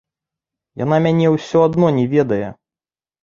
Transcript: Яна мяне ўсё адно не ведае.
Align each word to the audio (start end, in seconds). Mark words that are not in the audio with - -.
Яна 0.83 0.97
мяне 1.05 1.27
ўсё 1.35 1.59
адно 1.67 1.91
не 1.99 2.05
ведае. 2.15 2.47